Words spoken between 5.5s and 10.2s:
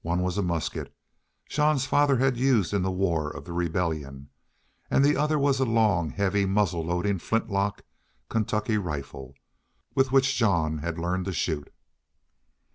a long, heavy, muzzle loading flintlock Kentucky, rifle with